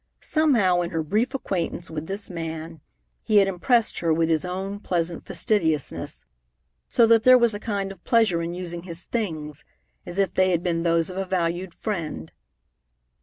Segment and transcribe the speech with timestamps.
[0.21, 2.81] Somehow, in her brief acquaintance with this man,
[3.21, 6.25] he had impressed her with his own pleasant fastidiousness,
[6.89, 9.63] so that there was a kind of pleasure in using his things,
[10.03, 12.31] as if they had been those of a valued friend.